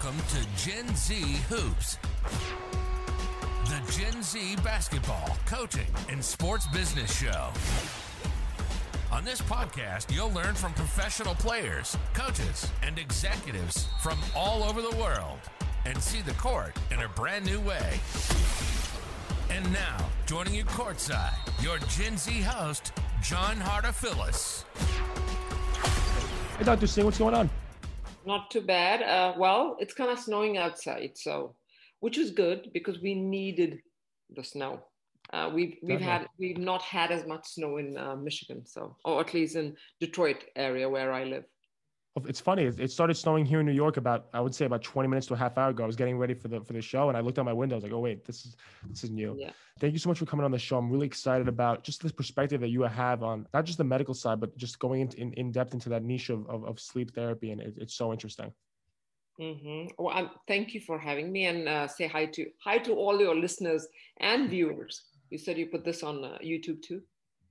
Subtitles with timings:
[0.00, 1.14] Welcome to Gen Z
[1.48, 1.98] Hoops,
[3.64, 7.48] the Gen Z basketball, coaching, and sports business show.
[9.10, 14.96] On this podcast, you'll learn from professional players, coaches, and executives from all over the
[14.98, 15.38] world
[15.84, 17.98] and see the court in a brand new way.
[19.50, 19.96] And now,
[20.26, 24.62] joining you courtside, your Gen Z host, John Hartofilis.
[26.56, 26.86] Hey, Dr.
[26.86, 27.50] Singh, what's going on?
[28.28, 29.02] Not too bad.
[29.02, 31.56] Uh, well, it's kind of snowing outside, so
[32.00, 33.78] which is good because we needed
[34.36, 34.80] the snow.
[35.32, 39.20] Uh, we've we've had we've not had as much snow in uh, Michigan, so or
[39.22, 41.44] at least in Detroit area where I live.
[42.26, 42.64] It's funny.
[42.64, 45.34] It started snowing here in New York about I would say about 20 minutes to
[45.34, 45.84] a half hour ago.
[45.84, 47.76] I was getting ready for the for the show and I looked out my window.
[47.76, 48.56] I was like, oh wait, this is
[48.88, 49.36] this is new.
[49.38, 49.50] Yeah.
[49.78, 50.78] Thank you so much for coming on the show.
[50.78, 54.14] I'm really excited about just this perspective that you have on not just the medical
[54.14, 57.14] side, but just going into in, in depth into that niche of, of, of sleep
[57.14, 58.52] therapy, and it, it's so interesting.
[59.40, 59.92] Mm-hmm.
[59.98, 63.20] Well, um, thank you for having me, and uh, say hi to hi to all
[63.20, 63.86] your listeners
[64.18, 65.04] and viewers.
[65.30, 67.02] You said you put this on uh, YouTube too.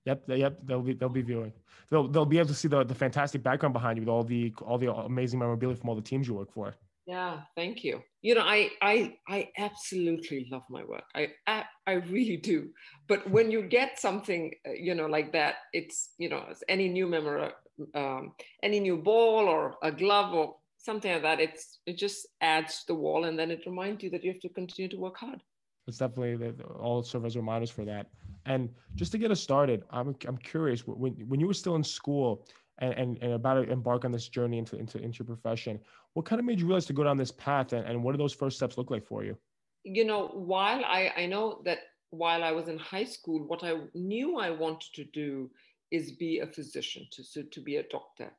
[0.07, 0.57] Yep, yep.
[0.63, 1.51] They'll be they'll be viewing.
[1.89, 4.53] They'll they'll be able to see the, the fantastic background behind you with all the
[4.61, 6.73] all the amazing memorabilia from all the teams you work for.
[7.05, 8.01] Yeah, thank you.
[8.21, 11.03] You know, I I I absolutely love my work.
[11.13, 12.69] I I, I really do.
[13.09, 17.07] But when you get something, uh, you know, like that, it's you know, any new
[17.07, 17.51] memory,
[17.93, 18.31] um,
[18.63, 21.41] any new ball or a glove or something like that.
[21.41, 24.41] It's it just adds to the wall, and then it reminds you that you have
[24.41, 25.41] to continue to work hard.
[25.87, 28.07] It's definitely all serve as reminders for that.
[28.45, 31.83] And just to get us started, I'm, I'm curious when, when you were still in
[31.83, 32.45] school
[32.79, 35.79] and, and, and about to embark on this journey into, into, into your profession,
[36.13, 38.19] what kind of made you realize to go down this path and, and what did
[38.19, 39.37] those first steps look like for you?
[39.83, 43.75] You know, while I, I know that while I was in high school, what I
[43.93, 45.49] knew I wanted to do
[45.91, 48.31] is be a physician, to, so to be a doctor.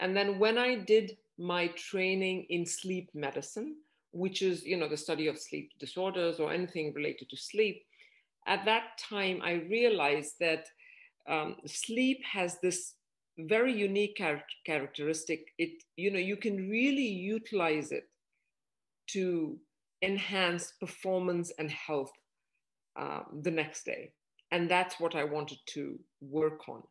[0.00, 3.76] And then when I did my training in sleep medicine,
[4.12, 7.84] which is, you know, the study of sleep disorders or anything related to sleep,
[8.46, 10.66] at that time, I realized that
[11.28, 12.94] um, sleep has this
[13.38, 15.52] very unique char- characteristic.
[15.58, 18.08] It, you know, you can really utilize it
[19.08, 19.58] to
[20.02, 22.12] enhance performance and health
[22.98, 24.12] um, the next day.
[24.50, 26.82] And that's what I wanted to work on.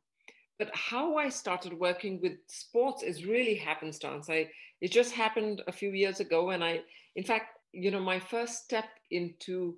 [0.59, 4.29] But how I started working with sports is really happenstance.
[4.29, 4.49] I
[4.81, 6.81] it just happened a few years ago, and I,
[7.15, 9.75] in fact, you know, my first step into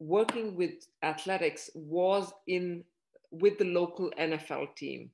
[0.00, 2.84] working with athletics was in
[3.30, 5.10] with the local NFL team.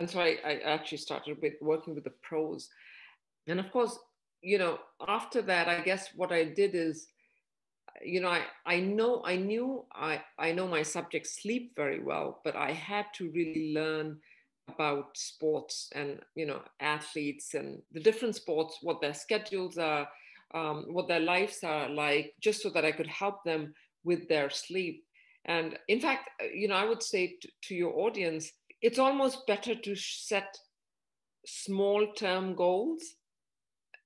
[0.00, 2.68] And so I, I actually started with working with the pros.
[3.46, 3.98] And of course,
[4.42, 7.08] you know, after that, I guess what I did is,
[8.04, 12.40] you know, I, I know I knew I, I know my subject sleep very well,
[12.44, 14.18] but I had to really learn
[14.68, 20.08] about sports and you know athletes and the different sports, what their schedules are,
[20.54, 23.74] um, what their lives are like, just so that I could help them
[24.04, 25.04] with their sleep.
[25.44, 28.52] And in fact, uh, you know, I would say to, to your audience,
[28.82, 30.56] it's almost better to set
[31.46, 33.02] small term goals,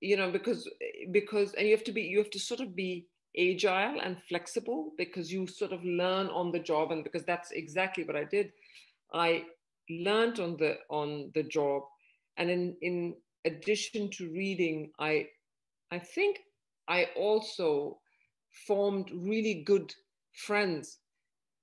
[0.01, 0.69] you know, because
[1.11, 3.07] because and you have to be you have to sort of be
[3.39, 8.05] agile and flexible because you sort of learn on the job and because that's exactly
[8.05, 8.53] what I did.
[9.13, 9.45] I
[10.01, 11.83] learned on the on the job
[12.37, 13.15] and in in
[13.45, 15.27] addition to reading i
[15.91, 16.41] i think
[16.89, 17.99] i also
[18.67, 19.93] formed really good
[20.33, 20.99] friends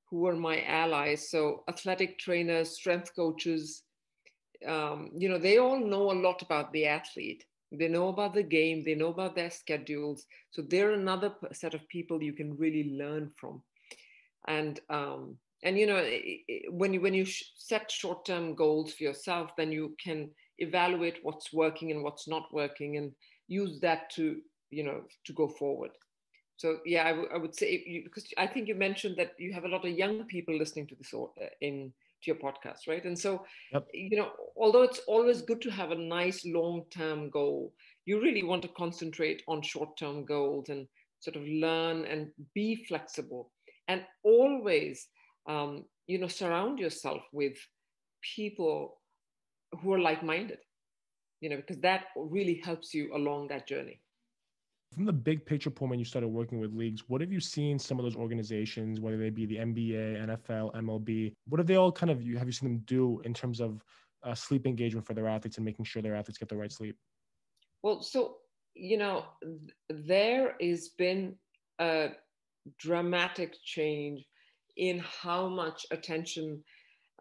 [0.09, 1.29] who were my allies.
[1.29, 3.83] So athletic trainers, strength coaches,
[4.67, 7.45] um, you know, they all know a lot about the athlete.
[7.71, 8.83] They know about the game.
[8.83, 10.25] They know about their schedules.
[10.51, 13.61] So they're another set of people you can really learn from.
[14.47, 16.03] And um, and you know,
[16.69, 17.25] when you when you
[17.55, 22.97] set short-term goals for yourself, then you can evaluate what's working and what's not working,
[22.97, 23.11] and
[23.47, 25.91] use that to you know to go forward
[26.59, 29.69] so yeah, I, would say you, because I think you mentioned that you have a
[29.69, 33.05] lot of young people listening to this uh, in to your podcast, right?
[33.05, 33.87] And so yep.
[33.93, 37.71] you know, although it's always good to have a nice long-term goal,
[38.05, 40.85] you really want to concentrate on short-term goals and
[41.21, 43.53] sort of learn and be flexible,
[43.87, 45.07] and always
[45.49, 47.57] um, you know surround yourself with
[48.35, 49.01] people
[49.81, 50.59] who are like-minded,
[51.41, 54.01] you know, because that really helps you along that journey
[54.93, 57.77] from the big picture point when you started working with leagues, what have you seen
[57.77, 61.91] some of those organizations, whether they be the NBA, NFL, MLB, what have they all
[61.91, 63.83] kind of have you seen them do in terms of
[64.23, 66.97] uh, sleep engagement for their athletes and making sure their athletes get the right sleep?
[67.83, 68.37] Well, so
[68.75, 69.25] you know,
[69.89, 71.35] there has been
[71.79, 72.09] a
[72.79, 74.25] dramatic change
[74.77, 76.63] in how much attention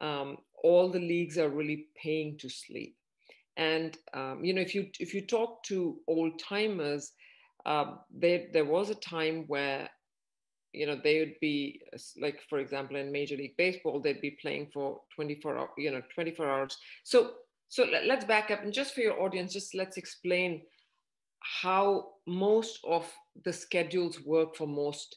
[0.00, 2.96] um, all the leagues are really paying to sleep.
[3.56, 7.12] And um, you know, if you if you talk to old timers,
[7.66, 9.88] um, they, there was a time where
[10.72, 11.80] you know they would be
[12.20, 16.02] like for example in major league baseball they'd be playing for 24 hours you know
[16.14, 16.76] 24 hours.
[17.04, 17.32] So
[17.68, 18.62] so let's back up.
[18.62, 20.62] And just for your audience just let's explain
[21.40, 23.10] how most of
[23.44, 25.16] the schedules work for most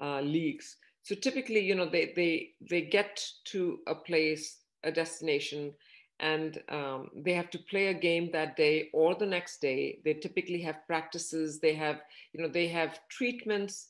[0.00, 5.72] uh, leagues so typically you know they they they get to a place a destination
[6.20, 10.14] and um, they have to play a game that day or the next day they
[10.14, 12.00] typically have practices they have
[12.32, 13.88] you know they have treatments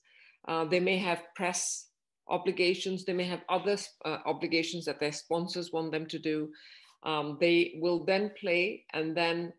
[0.49, 1.87] uh, they may have press
[2.29, 3.05] obligations.
[3.05, 6.50] They may have other uh, obligations that their sponsors want them to do.
[7.05, 9.53] Um, they will then play, and then,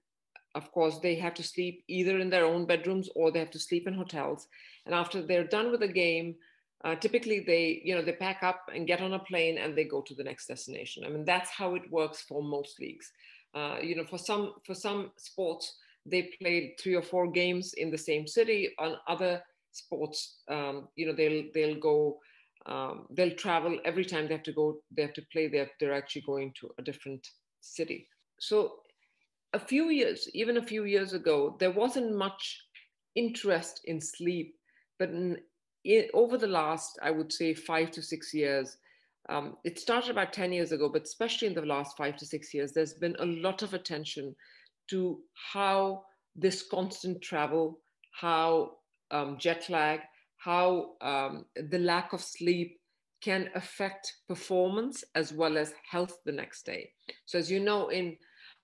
[0.56, 3.60] of course, they have to sleep either in their own bedrooms or they have to
[3.60, 4.48] sleep in hotels.
[4.86, 6.36] And after they're done with the game,
[6.84, 9.86] uh, typically they, you know, they pack up and get on a plane and they
[9.86, 11.04] go to the next destination.
[11.06, 13.12] I mean, that's how it works for most leagues.
[13.54, 17.92] Uh, you know, for some for some sports, they play three or four games in
[17.92, 18.72] the same city.
[18.80, 19.42] On other
[19.74, 22.20] sports um, you know they'll they'll go
[22.66, 25.94] um, they'll travel every time they have to go they have to play they're, they're
[25.94, 27.28] actually going to a different
[27.62, 28.08] city
[28.40, 28.76] so
[29.54, 32.62] a few years even a few years ago there wasn't much
[33.16, 34.56] interest in sleep
[35.00, 35.10] but
[35.84, 38.78] in, over the last i would say five to six years
[39.30, 42.54] um, it started about 10 years ago but especially in the last five to six
[42.54, 44.36] years there's been a lot of attention
[44.90, 45.20] to
[45.54, 46.04] how
[46.36, 47.80] this constant travel
[48.14, 48.72] how
[49.12, 50.02] um, jet lag,
[50.38, 52.80] how um, the lack of sleep
[53.22, 56.92] can affect performance as well as health the next day.
[57.26, 58.18] So as you know, in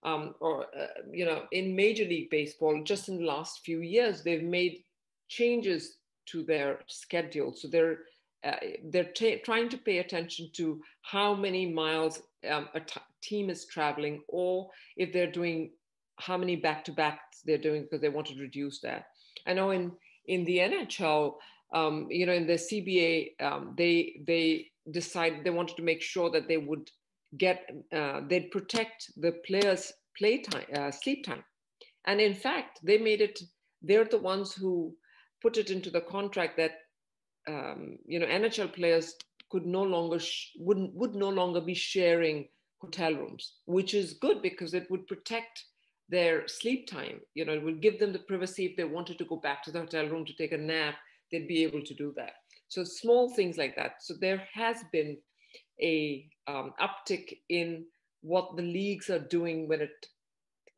[0.03, 4.23] um, or uh, you know, in Major League Baseball, just in the last few years,
[4.23, 4.83] they've made
[5.27, 5.97] changes
[6.31, 7.53] to their schedule.
[7.55, 7.99] So they're
[8.43, 8.55] uh,
[8.85, 13.65] they're t- trying to pay attention to how many miles um, a t- team is
[13.65, 15.71] traveling, or if they're doing
[16.19, 19.05] how many back-to-backs they're doing because they want to reduce that.
[19.45, 19.91] I know in
[20.27, 21.33] in the NHL,
[21.73, 26.29] um, you know, in the CBA, um, they they decided they wanted to make sure
[26.31, 26.89] that they would
[27.37, 31.43] get uh, they'd protect the players' play time, uh, sleep time,
[32.05, 33.39] and in fact, they made it.
[33.81, 34.95] They're the ones who
[35.41, 36.71] put it into the contract that
[37.47, 39.15] um, you know NHL players
[39.49, 42.47] could no longer sh- wouldn't would no longer be sharing
[42.81, 45.65] hotel rooms, which is good because it would protect
[46.09, 47.19] their sleep time.
[47.35, 49.71] You know, it would give them the privacy if they wanted to go back to
[49.71, 50.95] the hotel room to take a nap,
[51.31, 52.33] they'd be able to do that.
[52.67, 54.01] So small things like that.
[54.01, 55.17] So there has been
[55.81, 57.85] a um, uptick in
[58.21, 60.07] what the leagues are doing when it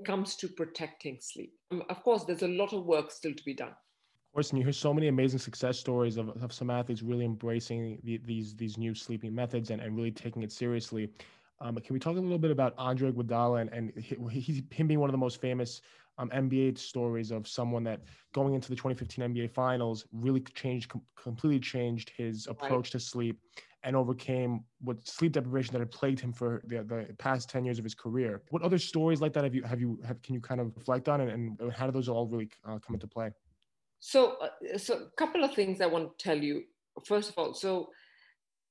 [0.05, 1.53] comes to protecting sleep.
[1.71, 3.73] Um, of course, there's a lot of work still to be done.
[4.31, 7.25] Of course, and you hear so many amazing success stories of, of some athletes really
[7.25, 11.09] embracing the, these these new sleeping methods and, and really taking it seriously.
[11.59, 13.91] Um, can we talk a little bit about Andre Iguodala and, and
[14.31, 15.81] he, him being one of the most famous
[16.17, 17.99] um, NBA stories of someone that
[18.33, 22.91] going into the 2015 NBA Finals really changed, com- completely changed his approach right.
[22.93, 23.37] to sleep
[23.83, 27.79] and overcame what sleep deprivation that had plagued him for the, the past 10 years
[27.79, 28.41] of his career.
[28.49, 31.09] What other stories like that have you have you have, can you kind of reflect
[31.09, 33.31] on and, and how do those all really uh, come into play?
[34.01, 36.63] So, uh, so a couple of things I want to tell you.
[37.05, 37.89] First of all, so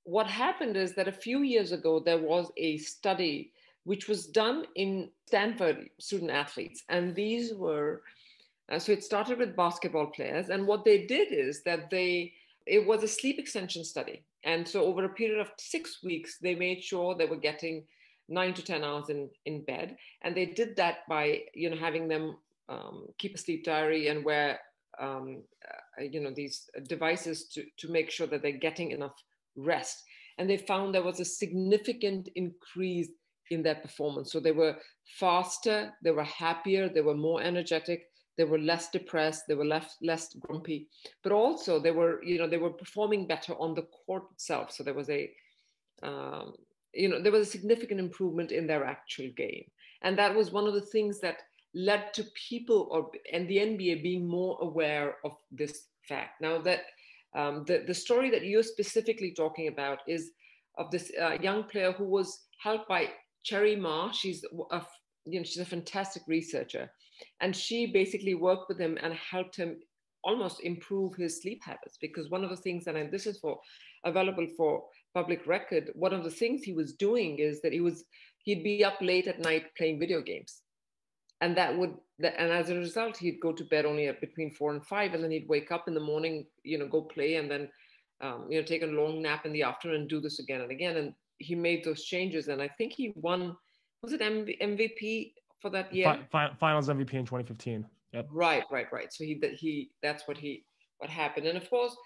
[0.05, 3.53] what happened is that a few years ago, there was a study
[3.85, 6.83] which was done in Stanford student athletes.
[6.89, 8.03] And these were,
[8.71, 10.51] uh, so it started with basketball players.
[10.51, 12.33] And what they did is that they,
[12.67, 14.23] it was a sleep extension study.
[14.45, 17.85] And so over a period of six weeks, they made sure they were getting
[18.29, 19.97] nine to 10 hours in, in bed.
[20.23, 22.37] And they did that by, you know, having them
[22.69, 24.61] um, keep a sleep diary and wear,
[25.01, 25.43] um,
[25.99, 29.15] uh, you know, these devices to, to make sure that they're getting enough
[29.57, 30.03] rest.
[30.39, 33.09] And they found there was a significant increase
[33.51, 34.33] in their performance.
[34.33, 34.77] So they were
[35.19, 39.97] faster, they were happier, they were more energetic, they were less depressed, they were less
[40.03, 40.89] less grumpy,
[41.23, 44.71] but also they were, you know, they were performing better on the court itself.
[44.71, 45.31] So there was a,
[46.03, 46.55] um,
[46.95, 49.65] you know, there was a significant improvement in their actual game,
[50.03, 51.43] and that was one of the things that
[51.75, 56.41] led to people or and the NBA being more aware of this fact.
[56.41, 56.83] Now that
[57.35, 60.33] um, the, the story that you're specifically talking about is
[60.79, 63.11] of this uh, young player who was helped by
[63.45, 64.11] Cheri Mah.
[64.13, 64.83] She's a,
[65.27, 66.91] you know, she's a fantastic researcher.
[67.41, 69.77] And she basically worked with him and helped him
[70.25, 73.59] almost improve his sleep habits because one of the things and this is for
[74.05, 74.83] available for
[75.15, 78.05] public record one of the things he was doing is that he was
[78.45, 80.61] he'd be up late at night playing video games
[81.41, 84.73] and that would and as a result he'd go to bed only at between four
[84.73, 87.51] and five and then he'd wake up in the morning you know go play and
[87.51, 87.69] then
[88.21, 90.71] um, you know take a long nap in the afternoon and do this again and
[90.71, 93.57] again and he made those changes and i think he won
[94.03, 96.19] was it mvp for that year?
[96.31, 97.87] Fi- finals MVP in 2015.
[98.13, 98.29] Yep.
[98.31, 99.13] Right, right, right.
[99.13, 100.65] So he that he that's what he
[100.99, 101.97] what happened, and of course,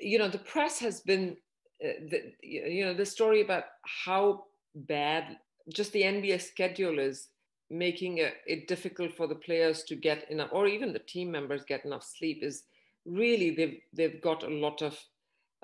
[0.00, 1.36] you know the press has been
[1.84, 5.38] uh, the you know the story about how bad
[5.74, 7.28] just the NBA schedule is
[7.72, 11.84] making it, difficult for the players to get enough, or even the team members get
[11.84, 12.64] enough sleep is
[13.04, 14.98] really they've they've got a lot of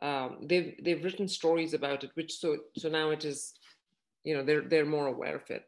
[0.03, 3.55] um, they've they've written stories about it, which so so now it is,
[4.25, 5.65] you know, they're they're more aware of it.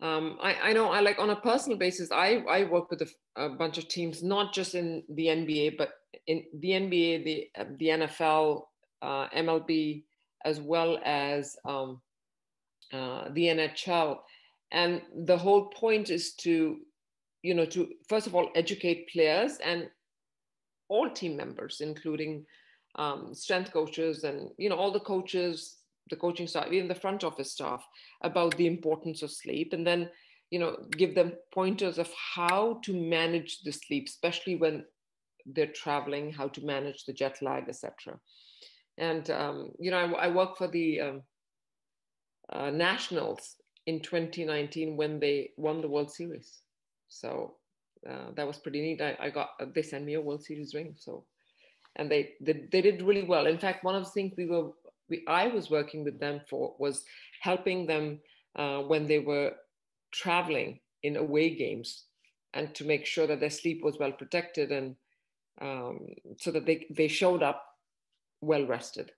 [0.00, 3.08] Um, I, I know I like on a personal basis, I, I work with a,
[3.36, 5.92] a, bunch of teams, not just in the NBA, but
[6.26, 7.48] in the NBA, the,
[7.78, 8.62] the NFL,
[9.02, 10.02] uh, MLB,
[10.44, 12.00] as well as um,
[12.92, 14.18] uh, the NHL.
[14.74, 16.80] And the whole point is to,
[17.42, 19.88] you know, to first of all, educate players and
[20.88, 22.44] all team members, including
[22.96, 25.76] um, strength coaches and, you know, all the coaches,
[26.10, 27.86] the coaching staff, even the front office staff,
[28.22, 30.10] about the importance of sleep, and then
[30.50, 34.84] you know give them pointers of how to manage the sleep, especially when
[35.46, 38.18] they're traveling, how to manage the jet lag, etc.
[38.98, 41.22] And um, you know, I, I work for the um,
[42.52, 46.60] uh, Nationals in 2019 when they won the World Series.
[47.08, 47.54] So
[48.08, 49.00] uh, that was pretty neat.
[49.00, 50.94] I, I got they sent me a World Series ring.
[50.98, 51.24] So
[51.96, 53.46] and they, they they did really well.
[53.46, 54.70] In fact, one of the things we were
[55.08, 57.04] we, I was working with them for was
[57.40, 58.20] helping them
[58.56, 59.52] uh, when they were
[60.12, 62.04] traveling in away games
[62.54, 64.96] and to make sure that their sleep was well protected and
[65.60, 66.06] um,
[66.38, 67.64] so that they, they showed up
[68.40, 69.12] well rested.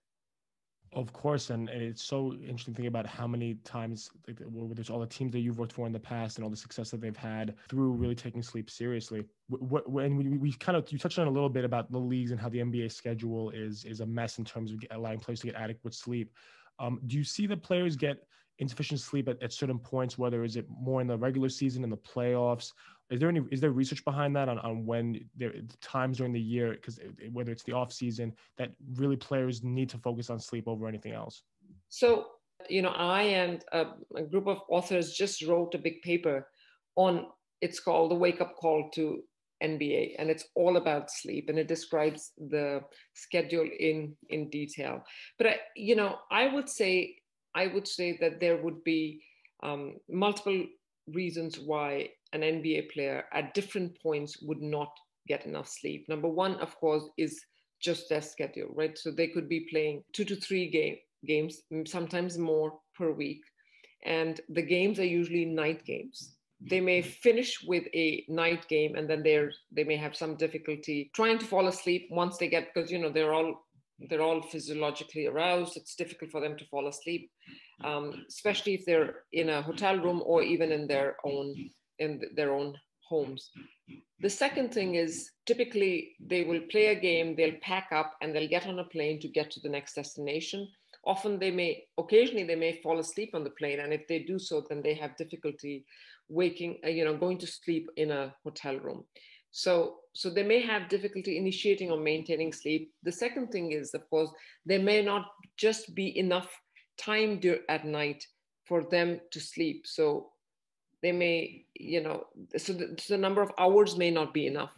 [0.92, 4.40] Of course, and it's so interesting thinking about how many times like,
[4.74, 6.90] there's all the teams that you've worked for in the past and all the success
[6.90, 9.24] that they've had through really taking sleep seriously.
[9.48, 12.30] What When we, we kind of you touched on a little bit about the leagues
[12.30, 15.46] and how the NBA schedule is is a mess in terms of allowing players to
[15.48, 16.32] get adequate sleep.
[16.78, 18.18] Um, do you see the players get
[18.58, 20.16] insufficient sleep at, at certain points?
[20.16, 22.72] Whether is it more in the regular season, in the playoffs,
[23.10, 26.40] is there any is there research behind that on, on when there times during the
[26.40, 26.98] year because
[27.32, 31.12] whether it's the off season that really players need to focus on sleep over anything
[31.12, 31.42] else?
[31.88, 32.26] So
[32.68, 33.86] you know i and a,
[34.16, 36.48] a group of authors just wrote a big paper
[36.96, 37.26] on
[37.60, 39.22] it's called the wake up call to
[39.62, 42.80] nba and it's all about sleep and it describes the
[43.14, 45.02] schedule in in detail.
[45.38, 47.16] But I, you know i would say
[47.54, 49.22] i would say that there would be
[49.62, 50.66] um, multiple
[51.12, 54.90] reasons why an NBA player at different points would not
[55.28, 56.06] get enough sleep.
[56.08, 57.40] Number one, of course, is
[57.80, 58.96] just their schedule, right?
[58.96, 60.96] So they could be playing two to three game,
[61.26, 63.42] games, sometimes more per week.
[64.04, 66.36] And the games are usually night games.
[66.60, 67.10] They may mm-hmm.
[67.10, 71.44] finish with a night game and then they're they may have some difficulty trying to
[71.44, 73.65] fall asleep once they get because you know they're all
[73.98, 75.76] they're all physiologically aroused.
[75.76, 77.30] It's difficult for them to fall asleep,
[77.84, 81.54] um, especially if they're in a hotel room or even in their own
[81.98, 82.74] in their own
[83.08, 83.50] homes.
[84.20, 88.48] The second thing is typically they will play a game, they'll pack up, and they'll
[88.48, 90.68] get on a plane to get to the next destination.
[91.04, 94.38] Often they may, occasionally they may fall asleep on the plane, and if they do
[94.38, 95.84] so, then they have difficulty
[96.28, 99.04] waking, uh, you know, going to sleep in a hotel room.
[99.56, 102.92] So, so they may have difficulty initiating or maintaining sleep.
[103.04, 104.28] The second thing is, of course,
[104.66, 106.60] there may not just be enough
[106.98, 108.26] time at night
[108.66, 109.86] for them to sleep.
[109.86, 110.28] So
[111.00, 112.26] they may, you know,
[112.58, 114.72] so the, so the number of hours may not be enough.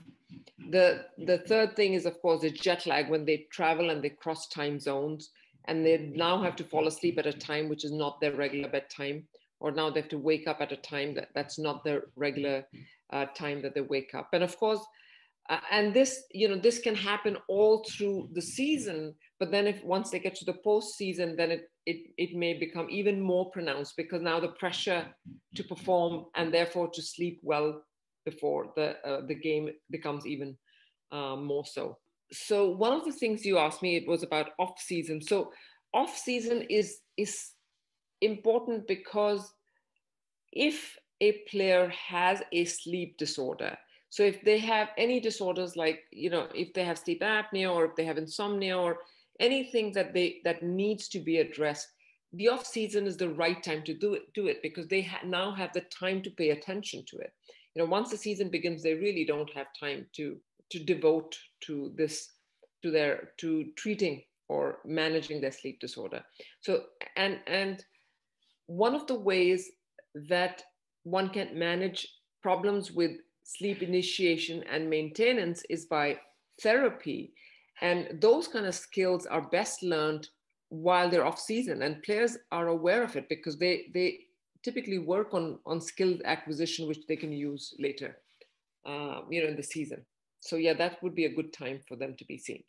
[0.71, 4.11] The the third thing is, of course, the jet lag when they travel and they
[4.11, 5.31] cross time zones
[5.65, 8.69] and they now have to fall asleep at a time which is not their regular
[8.69, 9.27] bedtime,
[9.61, 12.65] or now they have to wake up at a time that, that's not the regular
[13.13, 14.29] uh, time that they wake up.
[14.33, 14.81] And of course,
[15.49, 19.15] uh, and this, you know, this can happen all through the season.
[19.41, 22.89] But then, if once they get to the postseason, then it it it may become
[22.91, 25.07] even more pronounced because now the pressure
[25.55, 27.83] to perform and therefore to sleep well
[28.27, 30.57] before the uh, the game becomes even
[31.13, 31.99] uh, more so.
[32.31, 35.23] So one of the things you asked me it was about off season.
[35.23, 35.51] So
[35.95, 37.53] off season is is
[38.21, 39.53] important because
[40.53, 43.77] if a player has a sleep disorder
[44.11, 47.85] so if they have any disorders like you know if they have sleep apnea or
[47.87, 48.99] if they have insomnia or
[49.41, 51.89] anything that they that needs to be addressed
[52.35, 55.21] the off season is the right time to do it do it because they ha-
[55.25, 57.33] now have the time to pay attention to it.
[57.75, 60.37] You know once the season begins they really don't have time to
[60.71, 62.33] to devote to this
[62.83, 66.23] to their to treating or managing their sleep disorder.
[66.61, 66.85] So
[67.17, 67.85] and and
[68.69, 69.71] one of the ways
[70.29, 70.63] that
[71.03, 72.07] one can manage
[72.43, 76.19] problems with sleep initiation and maintenance is by
[76.63, 77.33] therapy.
[77.81, 80.29] And those kind of skills are best learned
[80.69, 84.19] while they're off season and players are aware of it because they they
[84.63, 88.19] typically work on on skill acquisition which they can use later
[88.87, 90.05] uh, you know in the season
[90.41, 92.63] so yeah that would be a good time for them to be seen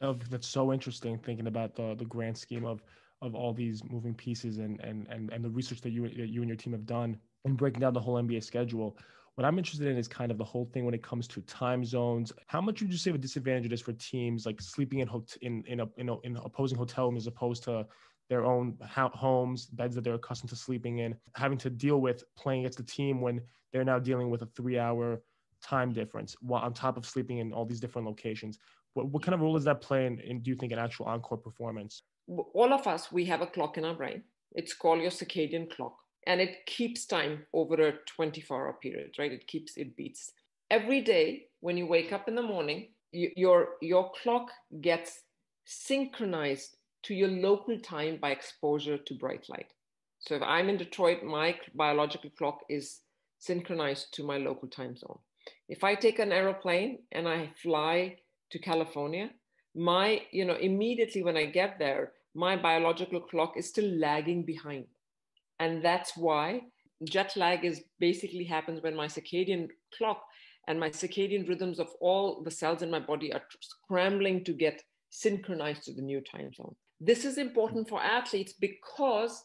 [0.00, 2.82] oh, that's so interesting thinking about the the grand scheme of
[3.20, 6.40] of all these moving pieces and and and, and the research that you that you
[6.40, 8.96] and your team have done and breaking down the whole NBA schedule.
[9.34, 11.84] What I'm interested in is kind of the whole thing when it comes to time
[11.84, 12.32] zones.
[12.46, 15.08] How much would you say of a disadvantage it is for teams like sleeping in
[15.42, 17.86] in in, a, in, in opposing hotel rooms as opposed to
[18.28, 22.60] their own homes, beds that they're accustomed to sleeping in, having to deal with playing
[22.60, 23.40] against the team when
[23.72, 25.22] they're now dealing with a three-hour
[25.62, 28.58] time difference while on top of sleeping in all these different locations.
[28.94, 31.06] What, what kind of role does that play in, in, do you think, an actual
[31.06, 32.02] encore performance?
[32.28, 34.22] All of us, we have a clock in our brain.
[34.52, 39.32] It's called your circadian clock and it keeps time over a 24 hour period, right?
[39.32, 40.32] It keeps, it beats.
[40.70, 45.20] Every day when you wake up in the morning, you, your, your clock gets
[45.64, 49.72] synchronized to your local time by exposure to bright light.
[50.20, 53.00] So if I'm in Detroit, my biological clock is
[53.38, 55.18] synchronized to my local time zone.
[55.68, 58.16] If I take an aeroplane and I fly
[58.50, 59.30] to California,
[59.74, 64.86] my, you know, immediately when I get there, my biological clock is still lagging behind.
[65.60, 66.62] And that's why
[67.04, 70.22] jet lag is basically happens when my circadian clock
[70.66, 74.82] and my circadian rhythms of all the cells in my body are scrambling to get
[75.10, 76.74] synchronized to the new time zone.
[77.00, 79.44] This is important for athletes because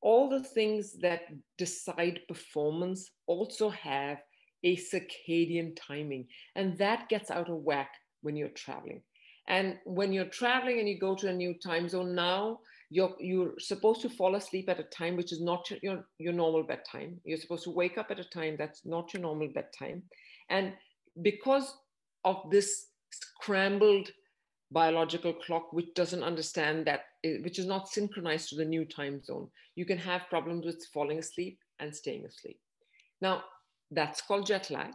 [0.00, 1.22] all the things that
[1.56, 4.18] decide performance also have
[4.64, 6.26] a circadian timing,
[6.56, 7.90] and that gets out of whack
[8.22, 9.02] when you're traveling.
[9.48, 12.60] And when you're traveling and you go to a new time zone now,
[12.90, 16.62] you're, you're supposed to fall asleep at a time which is not your, your normal
[16.62, 17.20] bedtime.
[17.24, 20.02] You're supposed to wake up at a time that's not your normal bedtime.
[20.48, 20.72] And
[21.22, 21.76] because
[22.24, 24.10] of this scrambled
[24.70, 29.22] biological clock, which doesn't understand that, eh, which is not synchronized to the new time
[29.22, 32.58] zone, you can have problems with falling asleep and staying asleep.
[33.20, 33.44] Now,
[33.90, 34.92] that's called jet lag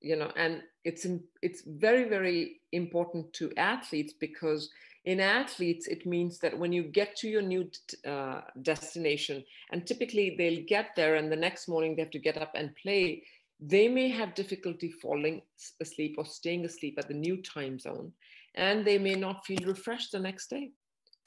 [0.00, 1.06] you know and it's
[1.42, 4.70] it's very very important to athletes because
[5.04, 7.68] in athletes it means that when you get to your new
[8.06, 12.36] uh, destination and typically they'll get there and the next morning they have to get
[12.36, 13.22] up and play
[13.60, 15.42] they may have difficulty falling
[15.80, 18.12] asleep or staying asleep at the new time zone
[18.54, 20.70] and they may not feel refreshed the next day.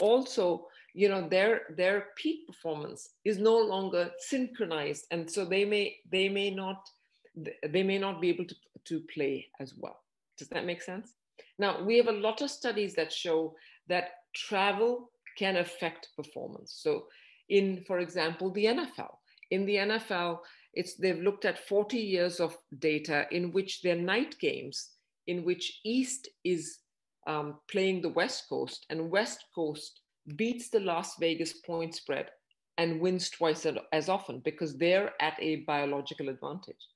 [0.02, 5.96] Also you know their their peak performance is no longer synchronized and so they may
[6.12, 6.88] they may not
[7.36, 10.00] they may not be able to, to play as well.
[10.38, 11.14] Does that make sense?
[11.60, 13.56] Now, we have a lot of studies that show
[13.88, 16.76] that travel can affect performance.
[16.78, 17.08] So,
[17.50, 19.16] in, for example, the NFL,
[19.52, 20.40] in the NFL,
[20.74, 24.92] it's, they've looked at 40 years of data in which their night games,
[25.28, 26.80] in which East is
[27.28, 30.02] um, playing the West Coast and West Coast
[30.36, 32.30] beats the Las Vegas point spread
[32.78, 36.88] and wins twice as often because they're at a biological advantage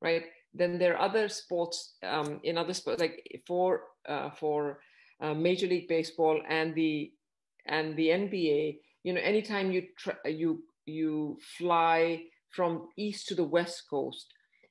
[0.00, 0.24] right?
[0.54, 4.80] Then there are other sports um, in other sports, like for uh, for
[5.20, 7.12] uh, Major League Baseball and the
[7.66, 8.78] and the NBA.
[9.04, 14.26] You know, anytime you tra- you you fly from east to the west coast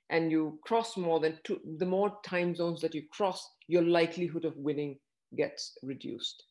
[0.09, 4.43] and you cross more than two, the more time zones that you cross, your likelihood
[4.43, 4.97] of winning
[5.37, 6.43] gets reduced.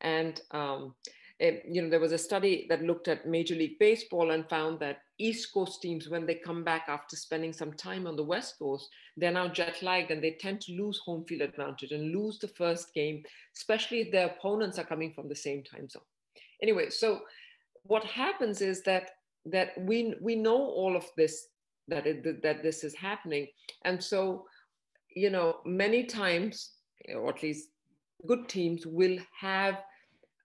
[0.00, 0.94] And um,
[1.42, 4.98] you know, there was a study that looked at Major League Baseball and found that
[5.18, 8.88] East Coast teams, when they come back after spending some time on the West Coast,
[9.16, 12.48] they're now jet lagged and they tend to lose home field advantage and lose the
[12.48, 13.24] first game,
[13.56, 16.02] especially if their opponents are coming from the same time zone.
[16.62, 17.22] Anyway, so
[17.82, 19.10] what happens is that
[19.46, 21.48] that we we know all of this
[21.88, 23.48] that it, that this is happening,
[23.84, 24.46] and so
[25.16, 26.74] you know many times,
[27.16, 27.70] or at least
[28.28, 29.82] good teams will have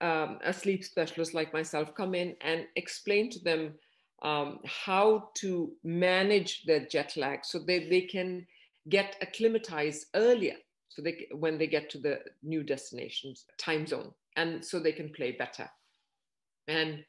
[0.00, 3.74] um, a sleep specialist like myself come in and explain to them
[4.22, 8.46] um, how to manage their jet lag so they, they can
[8.88, 10.56] get acclimatized earlier
[10.88, 15.10] so they when they get to the new destinations time zone and so they can
[15.10, 15.68] play better.
[16.66, 17.04] And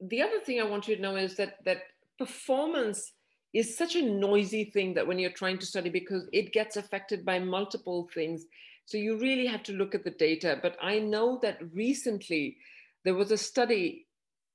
[0.00, 1.82] the other thing i want you to know is that that
[2.18, 3.12] performance
[3.52, 7.24] is such a noisy thing that when you're trying to study because it gets affected
[7.24, 8.46] by multiple things
[8.86, 10.58] so you really have to look at the data.
[10.60, 12.58] But I know that recently
[13.04, 14.06] there was a study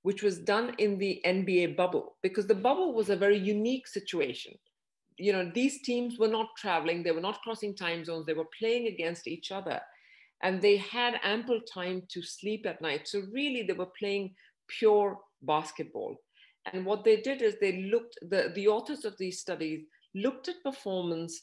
[0.04, 4.54] which was done in the NBA bubble because the bubble was a very unique situation.
[5.18, 8.48] You know, these teams were not traveling, they were not crossing time zones, they were
[8.58, 9.82] playing against each other.
[10.42, 13.10] And they had ample time to sleep at night.
[13.10, 14.36] So, really, they were playing
[14.70, 16.16] pure basketball.
[16.72, 19.82] And what they did is they looked, the, the authors of these studies
[20.16, 21.42] looked at performance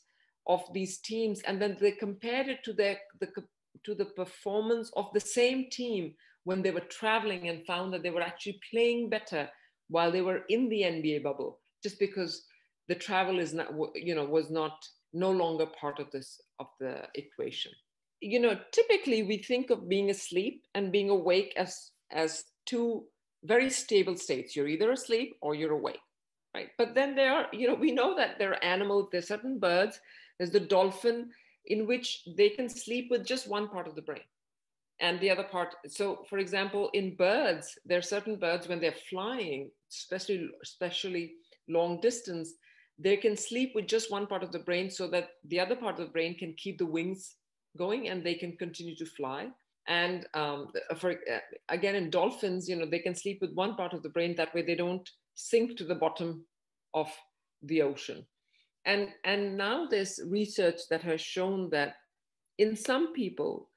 [0.49, 3.29] of these teams and then they compared it to their the,
[3.85, 8.11] to the performance of the same team when they were traveling and found that they
[8.11, 9.49] were actually playing better
[9.89, 12.45] while they were in the NBA bubble, just because
[12.89, 14.73] the travel is not, you know, was not
[15.13, 17.73] no longer part of this of the equation.
[18.21, 23.05] You know, typically we think of being asleep and being awake as as two
[23.45, 24.55] very stable states.
[24.55, 26.01] You're either asleep or you're awake,
[26.55, 26.69] right?
[26.79, 30.01] But then there are, you know, we know that there are animals, there's certain birds,
[30.39, 31.31] there's the dolphin,
[31.67, 34.21] in which they can sleep with just one part of the brain
[35.01, 35.75] and the other part.
[35.89, 41.35] So for example in birds there are certain birds when they're flying especially especially
[41.69, 42.55] long distance
[42.99, 45.99] they can sleep with just one part of the brain so that the other part
[45.99, 47.37] of the brain can keep the wings
[47.77, 49.49] going and they can continue to fly.
[49.87, 53.93] And um, for uh, again in dolphins you know they can sleep with one part
[53.93, 56.45] of the brain that way they don't sink to the bottom
[56.95, 57.09] of
[57.63, 58.27] the ocean
[58.87, 61.97] and and now there's research that has shown that
[62.59, 63.69] in some people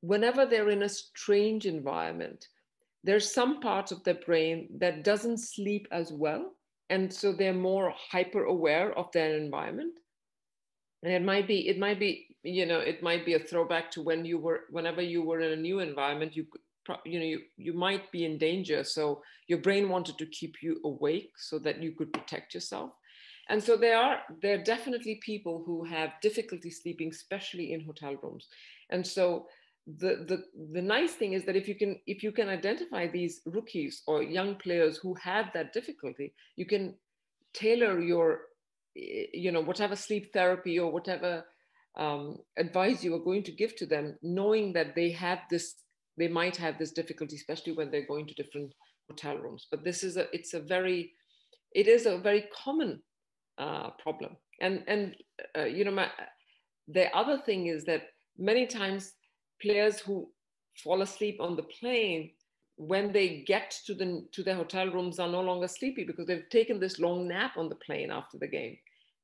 [0.00, 2.46] whenever they're in a strange environment,
[3.04, 6.52] there's some parts of their brain that doesn't sleep as well.
[6.90, 9.98] And so they're more hyper aware of their environment.
[11.02, 14.02] And it might be, it might be, you know, it might be a throwback to
[14.02, 16.46] when you were, whenever you were in a new environment, you
[17.04, 18.82] you know, you, you might be in danger.
[18.82, 22.92] So your brain wanted to keep you awake so that you could protect yourself.
[23.48, 28.16] And so there are there are definitely people who have difficulty sleeping, especially in hotel
[28.22, 28.48] rooms.
[28.90, 29.46] And so
[29.96, 33.40] the, the the nice thing is that if you can if you can identify these
[33.46, 36.94] rookies or young players who have that difficulty you can
[37.54, 38.40] tailor your
[38.94, 41.42] you know whatever sleep therapy or whatever
[41.96, 45.76] um, advice you are going to give to them knowing that they have this
[46.18, 48.74] they might have this difficulty especially when they're going to different
[49.08, 51.12] hotel rooms but this is a it's a very
[51.74, 53.00] it is a very common
[53.58, 54.36] uh, problem.
[54.60, 55.16] And and
[55.56, 56.08] uh, you know my,
[56.88, 59.12] the other thing is that many times
[59.60, 60.28] players who
[60.82, 62.30] fall asleep on the plane
[62.76, 66.48] when they get to the to their hotel rooms are no longer sleepy because they've
[66.50, 68.76] taken this long nap on the plane after the game.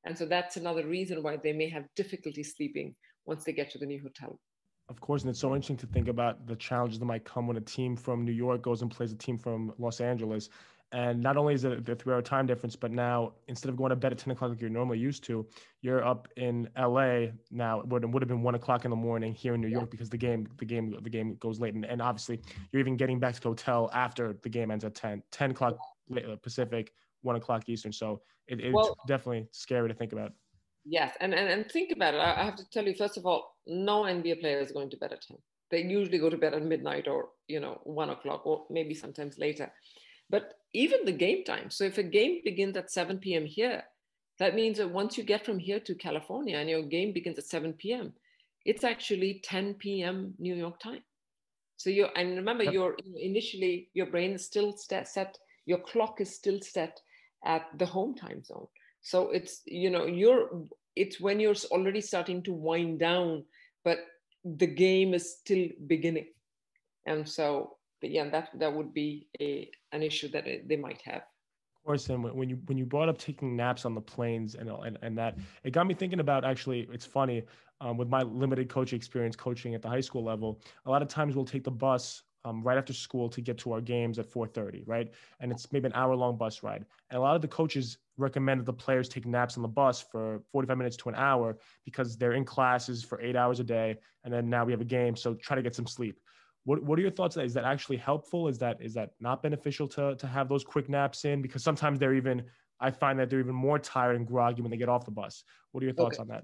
[0.05, 2.95] And so that's another reason why they may have difficulty sleeping
[3.25, 4.39] once they get to the new hotel.
[4.87, 7.57] Of course and it's so interesting to think about the challenges that might come when
[7.57, 10.49] a team from new york goes and plays a team from los angeles
[10.95, 13.89] and not only is it the three hour time difference, but now instead of going
[13.89, 15.45] to bed at 10 o'clock like you're normally used to,
[15.81, 17.81] you're up in LA now.
[17.81, 20.09] It would, would have been one o'clock in the morning here in New York because
[20.09, 21.73] the game, the game, the game goes late.
[21.73, 22.39] And, and obviously
[22.71, 25.77] you're even getting back to the hotel after the game ends at 10, 10 o'clock
[26.15, 27.91] uh, Pacific, one o'clock Eastern.
[27.91, 30.31] So it, it's well, definitely scary to think about.
[30.85, 31.13] Yes.
[31.19, 32.21] And, and, and think about it.
[32.21, 35.11] I have to tell you, first of all, no NBA player is going to bed
[35.11, 35.35] at 10.
[35.71, 39.37] They usually go to bed at midnight or, you know, one o'clock or maybe sometimes
[39.37, 39.69] later.
[40.29, 41.69] But even the game time.
[41.69, 43.45] So if a game begins at 7 p.m.
[43.45, 43.83] here,
[44.39, 47.45] that means that once you get from here to California and your game begins at
[47.45, 48.13] 7 p.m.,
[48.65, 50.33] it's actually 10 p.m.
[50.37, 51.03] New York time.
[51.77, 52.73] So you and remember, yep.
[52.73, 56.99] your initially your brain is still set, your clock is still set
[57.45, 58.67] at the home time zone.
[59.01, 60.49] So it's you know you're
[60.95, 63.43] it's when you're already starting to wind down,
[63.83, 63.99] but
[64.43, 66.27] the game is still beginning,
[67.05, 71.23] and so but yeah, that that would be a an issue that they might have.
[71.77, 74.69] Of course, and when you when you brought up taking naps on the planes and
[74.69, 77.43] and, and that it got me thinking about actually it's funny
[77.81, 80.61] um, with my limited coaching experience coaching at the high school level.
[80.85, 83.73] A lot of times we'll take the bus um, right after school to get to
[83.73, 85.11] our games at 4:30, right?
[85.39, 86.85] And it's maybe an hour long bus ride.
[87.09, 90.01] And a lot of the coaches recommend that the players take naps on the bus
[90.01, 93.97] for 45 minutes to an hour because they're in classes for eight hours a day,
[94.23, 96.19] and then now we have a game, so try to get some sleep.
[96.65, 97.37] What, what are your thoughts?
[97.37, 98.47] Is that actually helpful?
[98.47, 101.41] Is that is that not beneficial to to have those quick naps in?
[101.41, 102.43] Because sometimes they're even
[102.79, 105.43] I find that they're even more tired and groggy when they get off the bus.
[105.71, 106.21] What are your thoughts okay.
[106.21, 106.43] on that?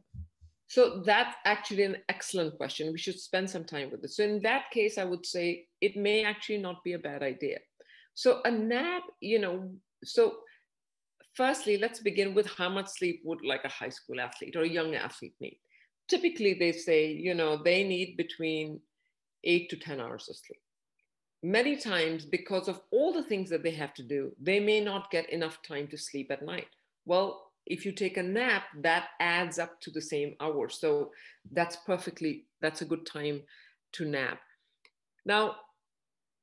[0.67, 2.93] So that's actually an excellent question.
[2.93, 4.11] We should spend some time with it.
[4.11, 7.57] So in that case, I would say it may actually not be a bad idea.
[8.13, 9.71] So a nap, you know,
[10.03, 10.37] so
[11.33, 14.69] firstly, let's begin with how much sleep would like a high school athlete or a
[14.69, 15.59] young athlete need.
[16.07, 18.79] Typically, they say, you know, they need between
[19.43, 20.59] eight to 10 hours of sleep.
[21.43, 25.09] Many times, because of all the things that they have to do, they may not
[25.09, 26.67] get enough time to sleep at night.
[27.05, 30.69] Well, if you take a nap, that adds up to the same hour.
[30.69, 31.11] So
[31.51, 33.41] that's perfectly, that's a good time
[33.93, 34.39] to nap.
[35.25, 35.55] Now,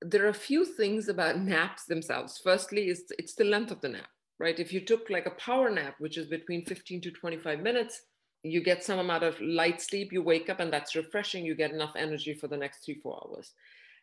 [0.01, 2.41] there are a few things about naps themselves.
[2.43, 4.09] Firstly, is it's the length of the nap,
[4.39, 4.59] right?
[4.59, 8.03] If you took like a power nap, which is between 15 to 25 minutes,
[8.43, 11.73] you get some amount of light sleep, you wake up and that's refreshing, you get
[11.73, 13.53] enough energy for the next three, four hours.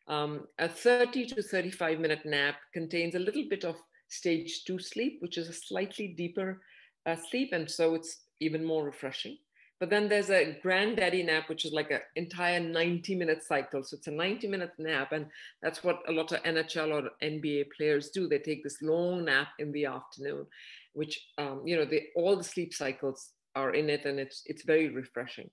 [0.07, 3.75] Um, a 30 to 35 minute nap contains a little bit of
[4.07, 6.61] stage two sleep, which is a slightly deeper
[7.05, 9.37] uh, sleep, and so it's even more refreshing.
[9.79, 13.83] But then there's a granddaddy nap, which is like an entire 90 minute cycle.
[13.83, 15.11] So it's a 90 minute nap.
[15.11, 15.27] And
[15.61, 18.27] that's what a lot of NHL or NBA players do.
[18.27, 20.47] They take this long nap in the afternoon,
[20.93, 24.63] which, um, you know, they, all the sleep cycles are in it and it's, it's
[24.63, 25.49] very refreshing.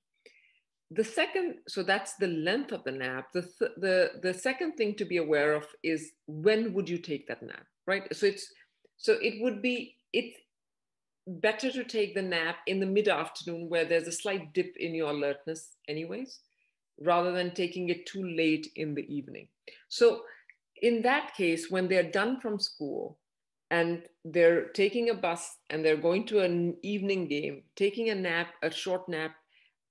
[0.91, 3.29] The second, so that's the length of the nap.
[3.33, 7.27] The, th- the, the second thing to be aware of is when would you take
[7.29, 8.15] that nap, right?
[8.15, 8.47] So it's,
[8.99, 10.35] so it would be, it,
[11.27, 14.95] better to take the nap in the mid afternoon where there's a slight dip in
[14.95, 16.41] your alertness, anyways,
[17.01, 19.49] rather than taking it too late in the evening.
[19.89, 20.23] So,
[20.83, 23.19] in that case, when they're done from school
[23.73, 28.49] and they're taking a bus and they're going to an evening game, taking a nap,
[28.63, 29.33] a short nap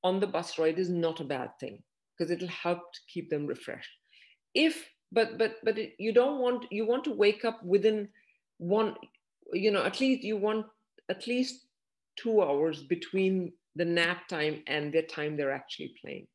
[0.04, 1.82] on the bus ride is not a bad thing
[2.16, 3.90] because it'll help to keep them refreshed.
[4.54, 8.08] If but but but you don't want you want to wake up within
[8.58, 8.96] one
[9.52, 10.66] you know at least you want
[11.10, 11.66] at least
[12.16, 16.28] two hours between the nap time and the time they're actually playing.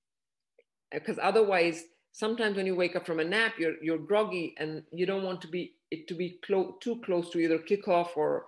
[0.90, 5.06] Because otherwise, sometimes when you wake up from a nap, you're you're groggy and you
[5.06, 8.46] don't want to be it to be clo- too close to either kickoff or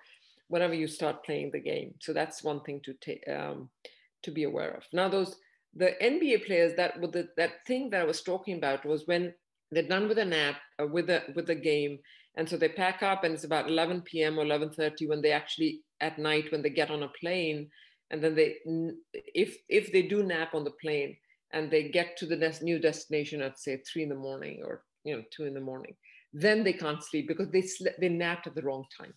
[0.48, 1.94] whenever you start playing the game.
[2.00, 3.68] So that's one thing to um,
[4.22, 4.84] to be aware of.
[4.92, 5.36] Now those
[5.74, 9.34] the NBA players that with the, that thing that I was talking about was when
[9.70, 11.98] they're done with a nap uh, with a with a game,
[12.36, 14.38] and so they pack up and it's about 11 p.m.
[14.38, 17.68] or 11:30 when they actually at night when they get on a plane
[18.10, 18.56] and then they
[19.12, 21.16] if if they do nap on the plane
[21.52, 25.14] and they get to the new destination at say three in the morning or you
[25.14, 25.94] know two in the morning
[26.32, 27.62] then they can't sleep because they
[27.98, 29.14] they napped at the wrong time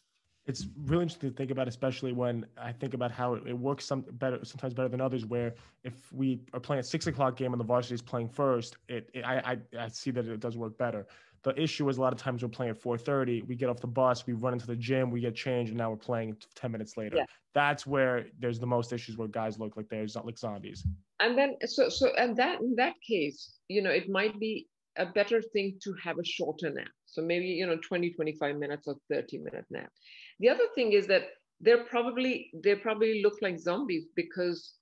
[0.48, 4.04] it's really interesting to think about, especially when I think about how it, works some
[4.14, 5.26] better, sometimes better than others.
[5.26, 8.78] Where if we are playing a six o'clock game and the varsity is playing first,
[8.88, 11.06] it, it I, I, I see that it does work better.
[11.44, 13.48] The issue is a lot of times we're playing at 4:30.
[13.48, 15.92] We get off the bus, we run into the gym, we get changed, and now
[15.92, 17.18] we're playing 10 minutes later.
[17.18, 17.26] Yeah.
[17.54, 20.86] That's where there's the most issues where guys look like they're like zombies.
[21.20, 25.06] And then so so and that in that case, you know, it might be a
[25.06, 26.88] better thing to have a shorter nap.
[27.12, 29.92] So maybe, you know, 20, 25 minutes or 30 minute nap.
[30.40, 34.74] The other thing is that they're probably, they probably look like zombies because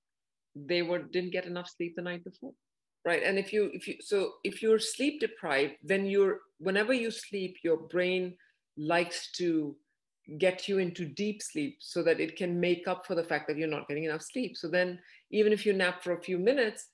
[0.56, 2.54] they were, didn't get enough sleep the night before.
[3.06, 3.24] Right.
[3.24, 7.58] And if you, if you, so if you're sleep deprived, then you're, whenever you sleep,
[7.64, 8.36] your brain
[8.78, 9.76] likes to
[10.38, 13.58] get you into deep sleep so that it can make up for the fact that
[13.58, 14.56] you're not getting enough sleep.
[14.56, 15.00] So then
[15.32, 16.88] even if you nap for a few minutes,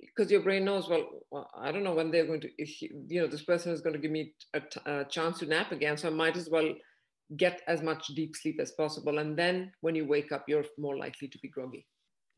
[0.00, 3.26] because your brain knows well, well, i don't know when they're going to you know
[3.26, 6.08] this person is going to give me a, t- a chance to nap again so
[6.08, 6.72] i might as well
[7.36, 10.96] get as much deep sleep as possible and then when you wake up you're more
[10.96, 11.86] likely to be groggy.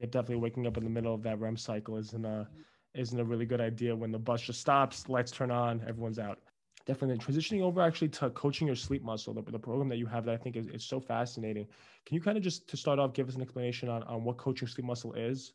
[0.01, 2.49] Yeah definitely waking up in the middle of that rem cycle isn't a
[2.94, 3.94] isn't a really good idea.
[3.94, 6.40] When the bus just stops lights turn on everyone's out.
[6.87, 10.25] Definitely transitioning over actually to coaching your sleep muscle the, the program that you have
[10.25, 11.66] that i think is, is so fascinating.
[12.05, 14.38] Can you kind of just to start off give us an explanation on, on what
[14.38, 15.53] coaching sleep muscle is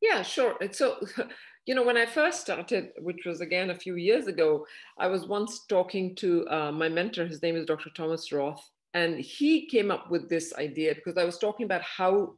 [0.00, 0.56] yeah, sure.
[0.72, 0.96] So,
[1.66, 4.66] you know, when I first started, which was again a few years ago,
[4.98, 7.26] I was once talking to uh, my mentor.
[7.26, 7.90] His name is Dr.
[7.90, 8.70] Thomas Roth.
[8.94, 12.34] And he came up with this idea because I was talking about how,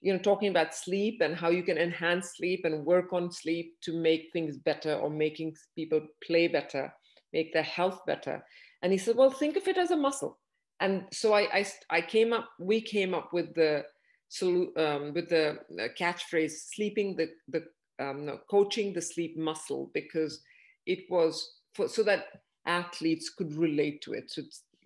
[0.00, 3.76] you know, talking about sleep and how you can enhance sleep and work on sleep
[3.82, 6.92] to make things better or making people play better,
[7.32, 8.44] make their health better.
[8.82, 10.38] And he said, well, think of it as a muscle.
[10.80, 13.84] And so I, I, I came up, we came up with the,
[14.30, 15.58] so um, with the
[15.98, 17.64] catchphrase sleeping the the
[17.98, 20.40] um, no, coaching the sleep muscle because
[20.86, 22.26] it was for, so that
[22.64, 24.30] athletes could relate to it.
[24.30, 24.42] So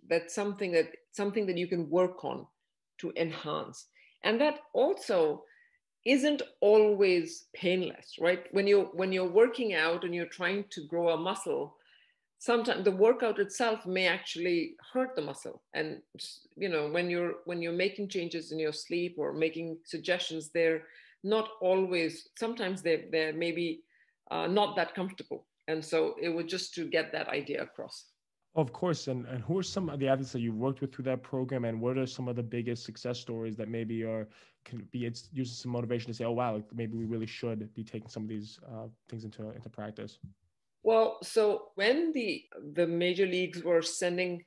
[0.08, 2.46] that's something that something that you can work on
[3.00, 3.86] to enhance.
[4.24, 5.44] And that also
[6.06, 8.44] isn't always painless right?
[8.52, 11.76] When you're when you're working out and you're trying to grow a muscle
[12.44, 15.62] sometimes the workout itself may actually hurt the muscle.
[15.72, 15.88] And
[16.62, 20.82] you know when you're when you're making changes in your sleep or making suggestions they're
[21.36, 23.66] not always sometimes they're, they're maybe
[24.30, 25.46] uh, not that comfortable.
[25.68, 27.96] And so it was just to get that idea across.
[28.56, 29.08] Of course.
[29.08, 31.64] And, and who are some of the athletes that you've worked with through that program?
[31.64, 34.28] And what are some of the biggest success stories that maybe are
[34.66, 37.72] can be it's using some motivation to say oh wow like maybe we really should
[37.74, 40.18] be taking some of these uh, things into into practice
[40.84, 42.44] well, so when the
[42.74, 44.44] the major leagues were sending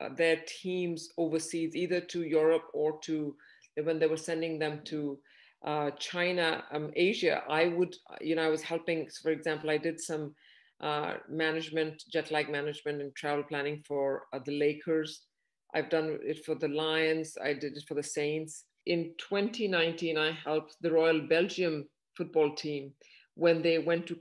[0.00, 3.36] uh, their teams overseas, either to Europe or to
[3.82, 5.18] when they were sending them to
[5.64, 9.08] uh, China, um, Asia, I would, you know, I was helping.
[9.08, 10.34] So for example, I did some
[10.80, 15.22] uh, management, jet lag management, and travel planning for uh, the Lakers.
[15.74, 17.36] I've done it for the Lions.
[17.42, 18.64] I did it for the Saints.
[18.86, 22.92] In 2019, I helped the Royal Belgium football team
[23.38, 24.16] when they went to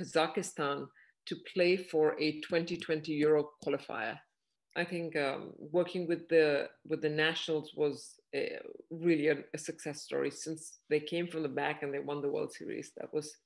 [0.00, 0.86] Kazakhstan
[1.26, 4.16] to play for a 2020 Euro qualifier.
[4.76, 10.02] I think um, working with the with the nationals was uh, really a, a, success
[10.02, 12.92] story since they came from the back and they won the World Series.
[12.96, 13.36] That was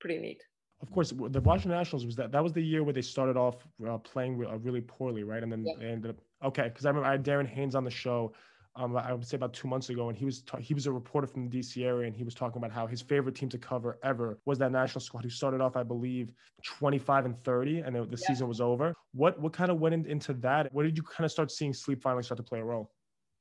[0.00, 0.40] pretty neat.
[0.80, 3.56] Of course, the Washington Nationals was that that was the year where they started off
[3.88, 5.42] uh, playing uh, really poorly, right?
[5.42, 5.74] And then yeah.
[5.80, 8.32] they ended up okay because I remember I had Darren Haynes on the show.
[8.78, 10.92] Um, I would say about two months ago, and he was ta- he was a
[10.92, 13.58] reporter from the DC area, and he was talking about how his favorite team to
[13.58, 16.30] cover ever was that national squad who started off, I believe,
[16.64, 18.16] 25 and 30, and the yeah.
[18.16, 18.94] season was over.
[19.12, 20.72] What what kind of went in, into that?
[20.72, 22.92] What did you kind of start seeing sleep finally start to play a role?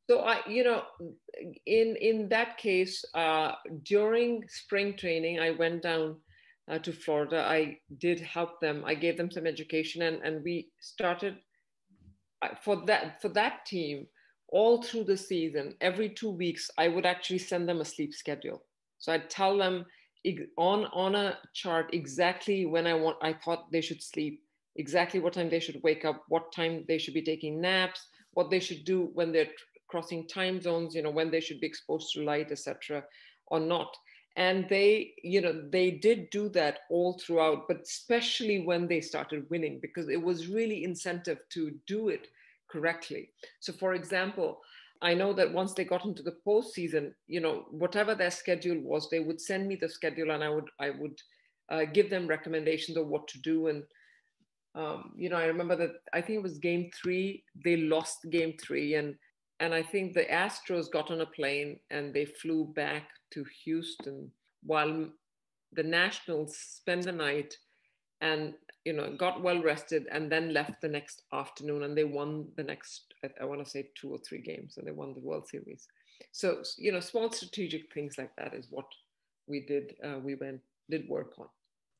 [0.10, 0.84] So I, you know,
[1.67, 3.52] in in that case, uh,
[3.84, 6.15] during spring training, I went down
[6.67, 7.45] uh, to Florida.
[7.47, 8.84] I did help them.
[8.88, 11.38] I gave them some education, and and we started
[12.41, 14.08] uh, for that for that team
[14.49, 15.75] all through the season.
[15.81, 18.63] Every two weeks, I would actually send them a sleep schedule.
[18.97, 19.86] So I'd tell them
[20.57, 23.17] on on a chart exactly when I want.
[23.21, 24.41] I thought they should sleep,
[24.75, 28.49] exactly what time they should wake up, what time they should be taking naps, what
[28.49, 29.51] they should do when they're
[29.88, 33.03] crossing time zones, you know, when they should be exposed to light, etc.,
[33.47, 33.95] or not.
[34.36, 39.49] And they, you know, they did do that all throughout, but especially when they started
[39.49, 42.27] winning, because it was really incentive to do it
[42.69, 43.30] correctly.
[43.60, 44.60] So, for example,
[45.01, 49.10] I know that once they got into the postseason, you know, whatever their schedule was,
[49.10, 51.21] they would send me the schedule, and I would, I would
[51.69, 53.67] uh, give them recommendations of what to do.
[53.67, 53.84] And
[54.75, 57.43] um, you know, I remember that I think it was game three.
[57.63, 59.15] They lost game three, and
[59.60, 64.32] and I think the Astros got on a plane and they flew back to Houston
[64.63, 65.10] while
[65.73, 67.56] the Nationals spent the night
[68.21, 68.53] and
[68.88, 72.63] you know got well rested and then left the next afternoon and they won the
[72.63, 75.88] next I want to say two or three games and they won the World Series.
[76.32, 78.86] So you know small strategic things like that is what
[79.45, 79.95] we did.
[80.02, 81.47] Uh, we went did work on.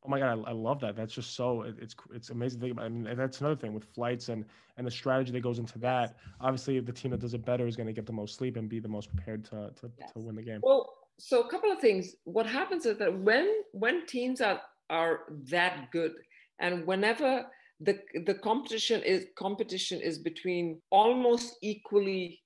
[0.06, 0.95] Oh my god, I, I, love that.
[0.95, 2.62] That's just so it's it's amazing.
[2.62, 2.86] Thing about.
[2.86, 4.45] I mean, that's another thing with flights and
[4.78, 6.15] and the strategy that goes into that.
[6.39, 8.69] Obviously, the team that does it better is going to get the most sleep and
[8.69, 10.13] be the most prepared to to, yes.
[10.13, 10.62] to win the game.
[10.63, 12.15] Well, so a couple of things.
[12.23, 16.13] What happens is that when when teams are are that good,
[16.60, 17.46] and whenever
[17.80, 22.41] the the competition is competition is between almost equally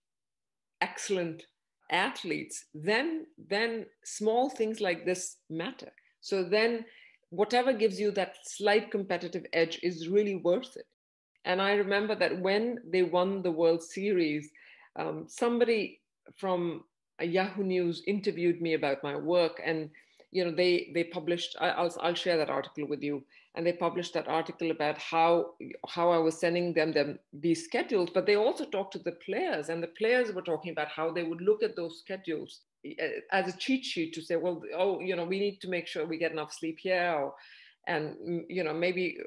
[0.81, 1.43] excellent
[1.91, 5.91] athletes, then then small things like this matter.
[6.21, 6.85] So then
[7.29, 10.85] whatever gives you that slight competitive edge is really worth it.
[11.45, 14.49] And I remember that when they won the World Series,
[14.97, 16.01] um, somebody
[16.35, 16.83] from
[17.21, 19.89] Yahoo News interviewed me about my work, and
[20.31, 21.55] you know they they published.
[21.59, 23.23] I, will I'll share that article with you.
[23.53, 25.55] And they published that article about how
[25.89, 29.67] how I was sending them them these schedules, but they also talked to the players,
[29.67, 33.53] and the players were talking about how they would look at those schedules uh, as
[33.53, 36.17] a cheat sheet to say, well, oh, you know, we need to make sure we
[36.17, 37.33] get enough sleep here, or,
[37.87, 39.17] and mm, you know, maybe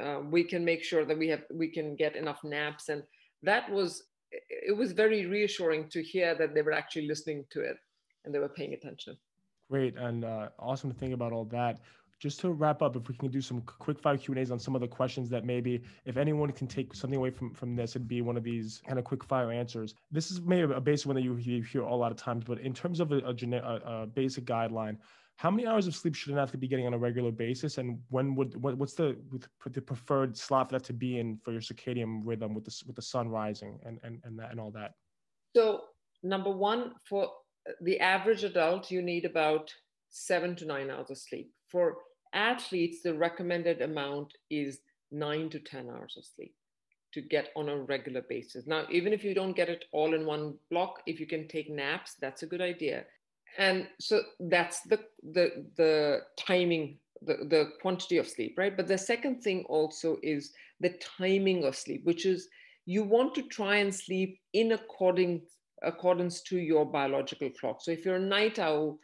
[0.00, 3.02] uh, we can make sure that we have we can get enough naps, and
[3.42, 4.04] that was
[4.48, 7.76] it was very reassuring to hear that they were actually listening to it
[8.24, 9.16] and they were paying attention.
[9.72, 11.80] Great and uh, awesome to think about all that
[12.20, 14.58] just to wrap up, if we can do some quick fire Q and A's on
[14.60, 17.96] some of the questions that maybe, if anyone can take something away from from this,
[17.96, 19.94] it'd be one of these kind of quick fire answers.
[20.10, 22.60] This is maybe a basic one that you, you hear a lot of times, but
[22.60, 24.98] in terms of a, a, a, a, basic guideline,
[25.36, 27.98] how many hours of sleep should an athlete be getting on a regular basis, and
[28.10, 29.16] when would what, what's the
[29.70, 32.94] the preferred slot for that to be in for your circadian rhythm with the with
[32.94, 34.92] the sun rising and and and, that, and all that?
[35.56, 35.80] So
[36.22, 37.32] number one, for
[37.80, 39.72] the average adult, you need about
[40.10, 41.50] seven to nine hours of sleep.
[41.68, 41.96] For
[42.34, 46.54] athletes, the recommended amount is nine to 10 hours of sleep
[47.12, 48.66] to get on a regular basis.
[48.66, 51.70] Now, even if you don't get it all in one block, if you can take
[51.70, 53.04] naps, that's a good idea.
[53.58, 58.74] And so that's the the the timing, the, the quantity of sleep, right?
[58.74, 62.48] But the second thing also is the timing of sleep, which is
[62.86, 65.42] you want to try and sleep in according
[65.84, 67.82] accordance to your biological clock.
[67.82, 68.98] So if you're a night owl,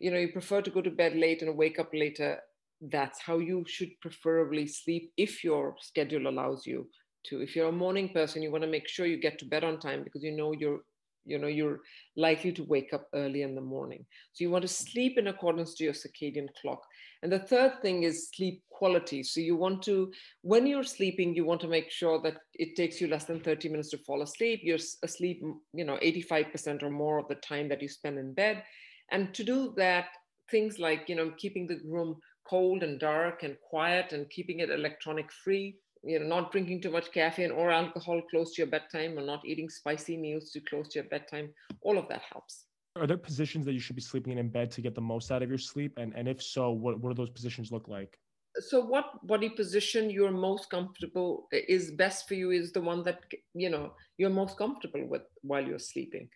[0.00, 2.38] you know, you prefer to go to bed late and wake up later
[2.80, 6.88] that's how you should preferably sleep if your schedule allows you
[7.24, 9.64] to if you're a morning person you want to make sure you get to bed
[9.64, 10.80] on time because you know you're
[11.26, 11.80] you know you're
[12.16, 14.04] likely to wake up early in the morning.
[14.32, 16.80] So you want to sleep in accordance to your circadian clock.
[17.22, 19.22] And the third thing is sleep quality.
[19.22, 20.12] So you want to
[20.42, 23.68] when you're sleeping you want to make sure that it takes you less than 30
[23.68, 24.60] minutes to fall asleep.
[24.62, 28.62] You're asleep you know 85% or more of the time that you spend in bed.
[29.10, 30.06] And to do that
[30.50, 32.16] things like you know keeping the room
[32.48, 35.76] cold and dark and quiet and keeping it electronic free
[36.06, 39.44] you know not drinking too much caffeine or alcohol close to your bedtime or not
[39.44, 41.48] eating spicy meals too close to your bedtime
[41.82, 42.64] all of that helps.
[42.96, 45.30] Are there positions that you should be sleeping in in bed to get the most
[45.30, 45.92] out of your sleep?
[45.98, 48.18] And and if so what, what do those positions look like?
[48.58, 53.20] So what body position you're most comfortable is best for you is the one that
[53.52, 56.28] you know you're most comfortable with while you're sleeping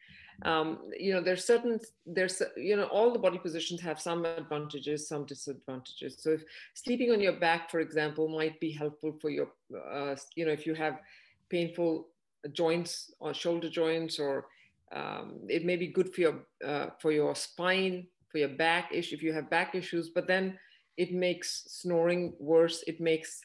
[0.43, 5.09] um, you know there's certain there's you know all the body positions have some advantages
[5.09, 6.17] some disadvantages.
[6.19, 6.43] So if
[6.75, 10.67] sleeping on your back for example might be helpful for your uh, you know if
[10.67, 11.01] you have
[11.49, 12.09] painful
[12.53, 14.47] joints or shoulder joints or
[14.93, 19.15] um, it may be good for your uh, for your spine for your back issue
[19.15, 20.59] if you have back issues but then
[21.01, 22.85] it makes snoring worse.
[22.87, 23.41] It makes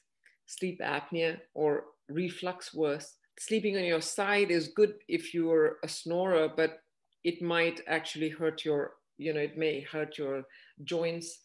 [0.45, 3.15] sleep apnea or reflux worse.
[3.39, 6.81] Sleeping on your side is good if you're a snorer but
[7.25, 10.43] it might actually hurt your you know it may hurt your
[10.83, 11.39] joints.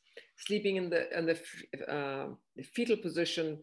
[0.47, 1.39] Sleeping in the in the,
[1.93, 2.27] uh,
[2.75, 3.59] fetal position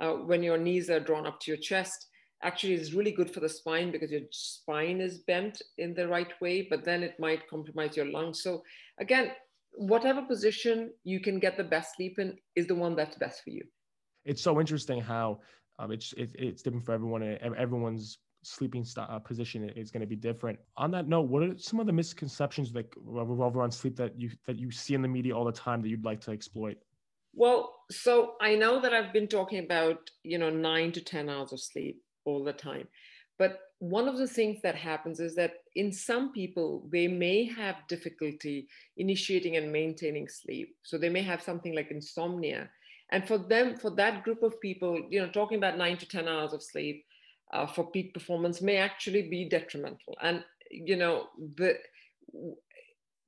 [0.00, 2.08] uh, when your knees are drawn up to your chest
[2.44, 6.32] actually is really good for the spine because your spine is bent in the right
[6.40, 8.42] way but then it might compromise your lungs.
[8.42, 8.62] So
[8.98, 9.32] again
[9.74, 13.50] whatever position you can get the best sleep in is the one that's best for
[13.50, 13.64] you.
[14.24, 15.40] It's so interesting how
[15.78, 17.22] um, it's it, it's different for everyone
[17.56, 20.58] everyone's sleeping st- uh, position is going to be different.
[20.76, 24.30] On that note, what are some of the misconceptions that revolve around sleep that you
[24.46, 26.76] that you see in the media all the time that you'd like to exploit?
[27.34, 31.52] Well, so I know that I've been talking about you know nine to ten hours
[31.52, 32.88] of sleep all the time,
[33.38, 37.76] but one of the things that happens is that in some people they may have
[37.88, 40.76] difficulty initiating and maintaining sleep.
[40.82, 42.70] So they may have something like insomnia,
[43.10, 46.28] and for them, for that group of people, you know, talking about nine to ten
[46.28, 47.04] hours of sleep
[47.52, 50.16] uh, for peak performance may actually be detrimental.
[50.22, 51.78] And you know the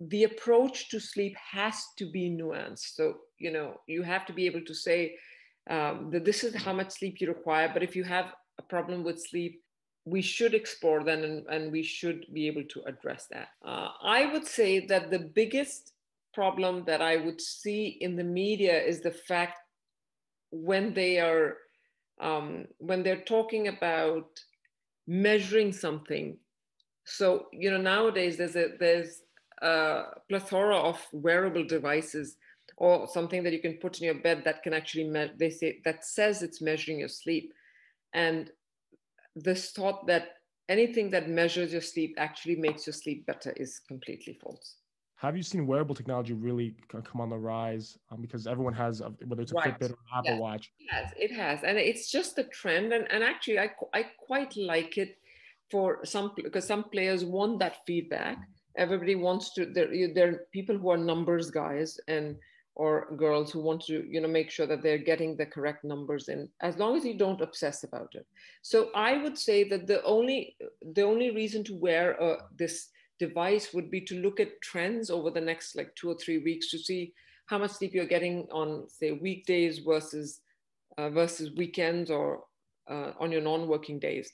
[0.00, 2.94] the approach to sleep has to be nuanced.
[2.94, 5.16] So you know you have to be able to say
[5.70, 7.70] um, that this is how much sleep you require.
[7.72, 9.62] But if you have a problem with sleep,
[10.04, 13.48] we should explore that and, and we should be able to address that.
[13.64, 15.92] Uh, I would say that the biggest
[16.34, 19.58] problem that I would see in the media is the fact
[20.50, 21.56] when they are
[22.20, 24.28] um, when they're talking about
[25.06, 26.36] measuring something.
[27.04, 29.22] So you know nowadays there's a there's
[29.62, 32.36] a plethora of wearable devices
[32.76, 35.80] or something that you can put in your bed that can actually me- they say
[35.84, 37.52] that says it's measuring your sleep,
[38.14, 38.50] and
[39.36, 40.28] this thought that
[40.68, 44.76] anything that measures your sleep actually makes your sleep better is completely false.
[45.24, 47.98] Have you seen wearable technology really come on the rise?
[48.10, 49.78] Um, because everyone has, a, whether it's a right.
[49.78, 50.40] Fitbit or an Apple yes.
[50.40, 50.72] Watch.
[50.78, 52.92] Yes, it has, and it's just a trend.
[52.92, 55.16] And, and actually, I I quite like it
[55.70, 58.36] for some because some players want that feedback.
[58.76, 59.64] Everybody wants to.
[59.64, 62.36] There there are people who are numbers guys and
[62.76, 66.28] or girls who want to you know make sure that they're getting the correct numbers
[66.28, 68.26] in as long as you don't obsess about it
[68.62, 70.56] so i would say that the only
[70.94, 72.88] the only reason to wear uh, this
[73.18, 76.70] device would be to look at trends over the next like two or three weeks
[76.70, 77.12] to see
[77.46, 80.40] how much sleep you're getting on say weekdays versus
[80.98, 82.44] uh, versus weekends or
[82.90, 84.30] uh, on your non-working days.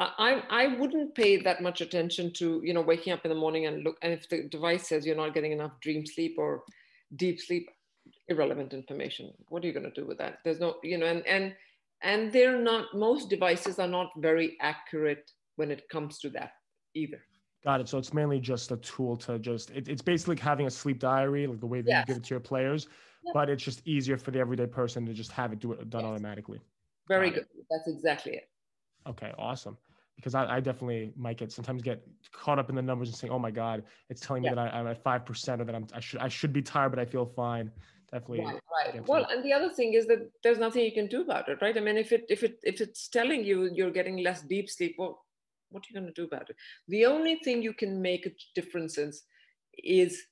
[0.00, 3.66] I, I wouldn't pay that much attention to you know waking up in the morning
[3.66, 6.62] and look and if the device says you're not getting enough dream sleep or
[7.16, 7.68] deep sleep
[8.28, 9.32] irrelevant information.
[9.48, 10.38] What are you going to do with that?
[10.44, 11.54] There's no you know and and
[12.02, 16.52] and they're not most devices are not very accurate when it comes to that
[16.94, 17.20] either
[17.64, 17.88] Got it.
[17.88, 21.00] So it's mainly just a tool to just, it, it's basically like having a sleep
[21.00, 22.04] diary, like the way that yes.
[22.06, 22.88] you give it to your players,
[23.34, 26.02] but it's just easier for the everyday person to just have it do it done
[26.02, 26.10] yes.
[26.10, 26.60] automatically.
[27.08, 27.46] Very Got good.
[27.58, 27.66] It.
[27.70, 28.48] That's exactly it.
[29.08, 29.76] Okay, awesome.
[30.16, 33.32] Because I, I, definitely might get sometimes get caught up in the numbers and saying,
[33.32, 35.86] "Oh my God, it's telling me that I, am at five percent, or that I'm
[35.94, 37.70] I should I should be tired, but I feel fine."
[38.10, 38.40] Definitely.
[38.40, 38.60] Right.
[38.94, 39.06] right.
[39.08, 41.76] Well, and the other thing is that there's nothing you can do about it, right?
[41.76, 44.96] I mean, if it if it if it's telling you you're getting less deep sleep,
[44.98, 45.24] well,
[45.70, 46.56] what are you going to do about it?
[46.88, 49.12] The only thing you can make a difference in
[49.84, 50.22] is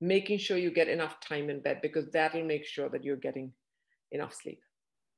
[0.00, 3.52] making sure you get enough time in bed because that'll make sure that you're getting
[4.12, 4.60] enough sleep.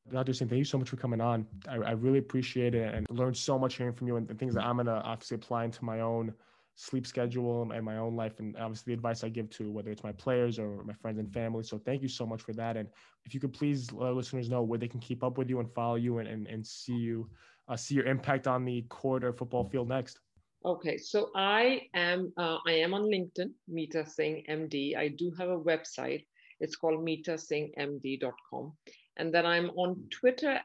[0.09, 1.47] Singh, thank you so much for coming on.
[1.69, 4.55] I, I really appreciate it and learned so much hearing from you and, the things
[4.55, 6.33] that I'm going to obviously apply into my own
[6.77, 10.05] sleep schedule and my own life and obviously the advice I give to whether it's
[10.05, 11.65] my players or my friends and family.
[11.65, 12.77] So thank you so much for that.
[12.77, 12.89] And
[13.25, 15.73] if you could please let listeners know where they can keep up with you and
[15.75, 17.29] follow you and, and, and see you
[17.69, 20.21] uh, see your impact on the court or football field next?
[20.65, 24.97] Okay, so I am uh, I am on LinkedIn, Meeta Singh MD.
[24.97, 26.25] I do have a website.
[26.59, 28.73] It's called meetasinghmd.com,
[29.17, 30.61] and then I'm on Twitter.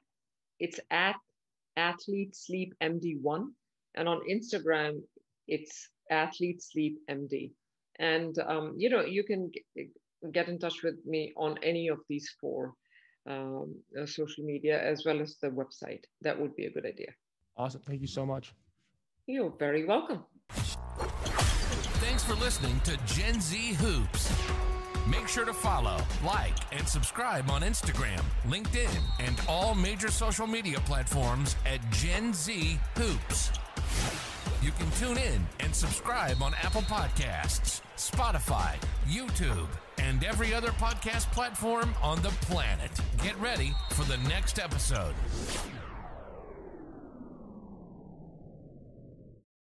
[0.59, 1.15] It's at
[1.77, 3.47] athlete sleep md1
[3.95, 5.01] and on instagram
[5.47, 7.51] it's athlete sleep md
[7.99, 9.51] and um, you know you can
[10.31, 12.73] get in touch with me on any of these four
[13.27, 16.03] um, uh, social media as well as the website.
[16.21, 17.13] That would be a good idea.
[17.57, 17.81] Awesome.
[17.81, 18.53] Thank you so much.
[19.27, 20.25] You're very welcome.
[22.01, 24.31] Thanks for listening to Gen Z Hoops.
[25.09, 30.79] Make sure to follow, like, and subscribe on Instagram, LinkedIn, and all major social media
[30.81, 33.51] platforms at Gen Z Hoops.
[34.61, 38.75] You can tune in and subscribe on Apple Podcasts, Spotify,
[39.07, 42.91] YouTube, and every other podcast platform on the planet.
[43.23, 45.15] Get ready for the next episode.